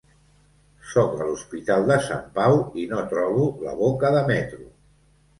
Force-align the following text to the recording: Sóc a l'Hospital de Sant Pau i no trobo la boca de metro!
Sóc 0.93 1.11
a 1.17 1.25
l'Hospital 1.25 1.83
de 1.91 1.97
Sant 2.05 2.23
Pau 2.37 2.57
i 2.83 2.85
no 2.93 3.01
trobo 3.11 3.43
la 3.67 3.75
boca 3.83 4.11
de 4.17 4.23
metro! 4.33 4.65